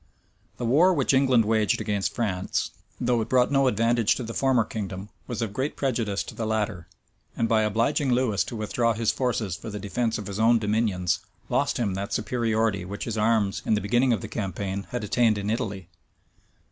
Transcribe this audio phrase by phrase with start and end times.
[0.57, 4.63] The war which England waged against France, though it brought no advantage to the former
[4.65, 6.87] kingdom, was of great prejudice to the latter;
[7.37, 11.19] and by obliging Lewis to withdraw his forces for the defence of his own dominions,
[11.49, 15.37] lost him that superiority which his arms in the beginning of the campaign had attained
[15.37, 15.87] in Italy.